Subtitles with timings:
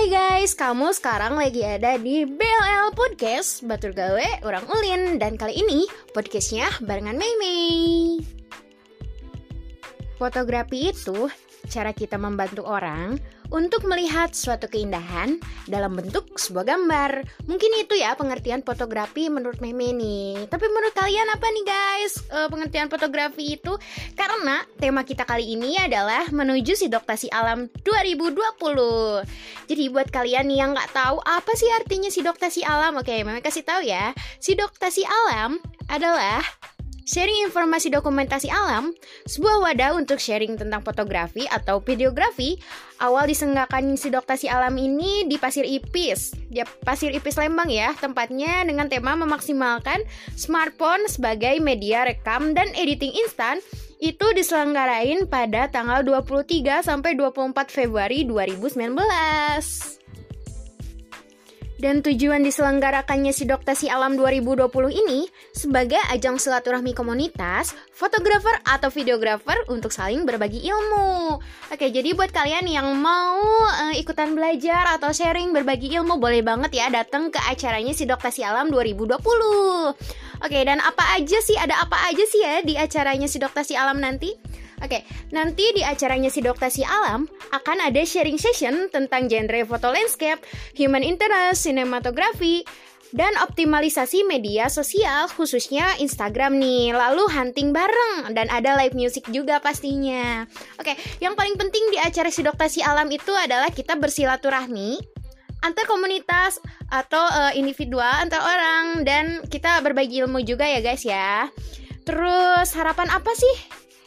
[0.00, 5.20] Hai guys, kamu sekarang lagi ada di BLL Podcast Batur Gawe Orang Ulin.
[5.20, 5.84] Dan kali ini
[6.16, 8.16] podcastnya barengan Mei Mei
[10.20, 11.32] Fotografi itu
[11.72, 13.16] cara kita membantu orang
[13.48, 17.24] untuk melihat suatu keindahan dalam bentuk sebuah gambar.
[17.48, 20.44] Mungkin itu ya pengertian fotografi menurut Meme nih.
[20.46, 23.80] Tapi menurut kalian apa nih guys uh, pengertian fotografi itu?
[24.12, 29.72] Karena tema kita kali ini adalah menuju sidoktasi alam 2020.
[29.72, 33.88] Jadi buat kalian yang nggak tahu apa sih artinya sidoktasi alam, oke Meme kasih tahu
[33.88, 34.12] ya.
[34.36, 35.58] Sidoktasi alam
[35.90, 36.44] adalah
[37.10, 38.94] Sharing informasi dokumentasi alam,
[39.26, 42.54] sebuah wadah untuk sharing tentang fotografi atau videografi.
[43.02, 46.38] Awal disenggakan sidoktasi alam ini di Pasir Ipis.
[46.54, 50.06] Ya, Pasir Ipis Lembang ya, tempatnya dengan tema memaksimalkan
[50.38, 53.58] smartphone sebagai media rekam dan editing instan
[53.98, 58.94] itu diselenggarain pada tanggal 23 sampai 24 Februari 2019.
[61.80, 65.24] Dan tujuan diselenggarakannya Sidoktasi Alam 2020 ini
[65.56, 71.40] sebagai ajang silaturahmi komunitas, fotografer atau videografer untuk saling berbagi ilmu.
[71.72, 76.76] Oke, jadi buat kalian yang mau uh, ikutan belajar atau sharing berbagi ilmu, boleh banget
[76.76, 79.16] ya datang ke acaranya Sidoktasi Alam 2020.
[80.44, 84.36] Oke, dan apa aja sih, ada apa aja sih ya di acaranya Sidoktasi Alam nanti?
[84.80, 90.40] Oke, nanti di acaranya Sidoktasi Alam akan ada sharing session tentang genre foto landscape,
[90.72, 92.66] human interest, sinematografi,
[93.10, 96.94] dan optimalisasi media sosial khususnya Instagram nih.
[96.94, 100.46] Lalu hunting bareng dan ada live music juga pastinya.
[100.78, 104.98] Oke, yang paling penting di acara Sidoktasi Alam itu adalah kita bersilaturahmi
[105.60, 106.56] antar komunitas
[106.88, 111.50] atau uh, individual antar orang dan kita berbagi ilmu juga ya guys ya.
[112.06, 113.54] Terus harapan apa sih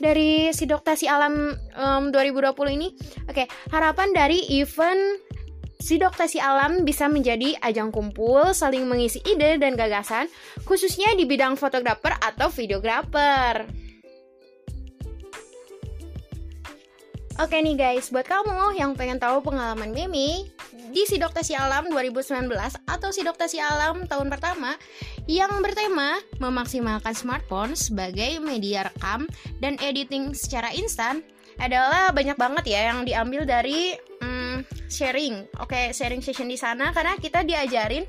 [0.00, 2.88] dari Sidoktasi Alam um, 2020 ini?
[3.28, 5.33] Oke, harapan dari event
[5.78, 10.30] Sidoktasi Alam bisa menjadi ajang kumpul, saling mengisi ide dan gagasan,
[10.64, 13.84] khususnya di bidang fotografer atau videografer.
[17.34, 20.46] Oke nih guys, buat kamu yang pengen tahu pengalaman Mimi
[20.94, 22.46] di Sidoktasi Alam 2019
[22.86, 24.78] atau Sidoktasi Alam tahun pertama
[25.26, 29.26] yang bertema memaksimalkan smartphone sebagai media rekam
[29.58, 31.26] dan editing secara instan
[31.58, 33.98] adalah banyak banget ya yang diambil dari
[34.88, 35.46] sharing.
[35.60, 38.04] Oke, sharing session di sana karena kita diajarin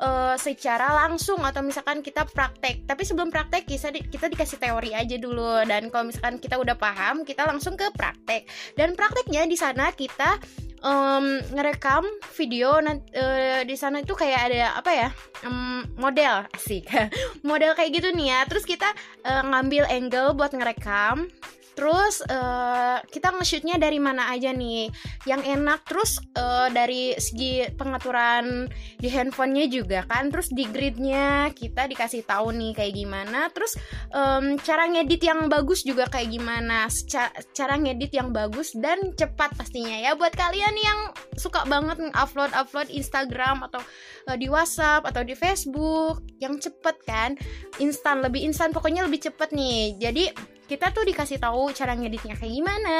[0.00, 2.86] uh, secara langsung atau misalkan kita praktek.
[2.88, 6.74] Tapi sebelum praktek kita di, kita dikasih teori aja dulu dan kalau misalkan kita udah
[6.74, 8.48] paham, kita langsung ke praktek.
[8.74, 10.38] Dan prakteknya di sana kita
[10.84, 12.04] um, ngerekam
[12.36, 15.08] video uh, di sana itu kayak ada apa ya
[15.48, 16.86] um, model asik
[17.48, 18.86] model kayak gitu nih ya terus kita
[19.24, 21.26] uh, ngambil angle buat ngerekam
[21.74, 24.88] Terus uh, kita nge-shootnya dari mana aja nih?
[25.26, 28.66] Yang enak Terus uh, dari segi pengaturan
[28.98, 30.30] di handphonenya juga kan?
[30.32, 33.46] Terus di gridnya kita dikasih tahu nih kayak gimana?
[33.52, 33.76] Terus
[34.14, 36.88] um, cara ngedit yang bagus juga kayak gimana?
[36.88, 40.16] Ca Cara ngedit yang bagus dan cepat pastinya ya.
[40.18, 40.98] Buat kalian yang
[41.38, 43.82] suka banget upload-upload Instagram Atau
[44.30, 47.30] uh, di WhatsApp atau di Facebook Yang cepet kan?
[47.78, 49.98] Instan, lebih instan pokoknya lebih cepet nih.
[49.98, 50.24] Jadi
[50.64, 52.98] kita tuh dikasih tahu cara ngeditnya kayak gimana,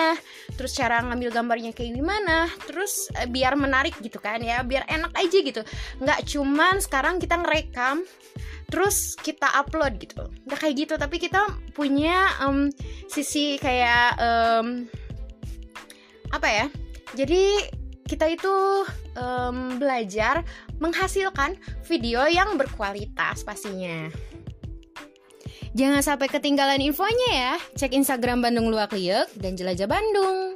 [0.55, 5.13] terus cara ngambil gambarnya kayak gimana, terus e, biar menarik gitu kan ya, biar enak
[5.17, 5.63] aja gitu.
[6.01, 8.05] Nggak cuman sekarang kita ngerekam
[8.69, 10.29] terus kita upload gitu.
[10.45, 11.41] Nggak kayak gitu, tapi kita
[11.73, 12.69] punya um,
[13.09, 14.85] sisi kayak um,
[16.35, 16.67] apa ya?
[17.15, 17.71] Jadi
[18.05, 18.85] kita itu
[19.17, 20.45] um, belajar
[20.77, 21.57] menghasilkan
[21.89, 24.13] video yang berkualitas pastinya.
[25.75, 27.55] Jangan sampai ketinggalan infonya ya.
[27.75, 30.55] Cek Instagram Bandung Luak Liuk dan jelajah Bandung.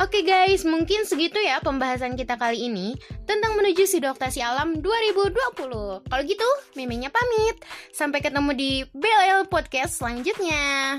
[0.00, 2.96] Oke guys, mungkin segitu ya pembahasan kita kali ini
[3.28, 6.08] tentang menuju Sidoktasi Alam 2020.
[6.08, 7.60] Kalau gitu, memenya pamit.
[7.92, 10.96] Sampai ketemu di BLL Podcast selanjutnya.